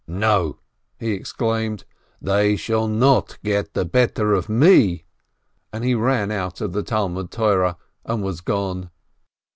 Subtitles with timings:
[0.07, 0.57] "No!"
[0.97, 1.85] he exclaimed,
[2.19, 5.05] "they shall not get the better of me,"
[5.71, 8.89] and he ran out of the Talmud Torah, and was gone.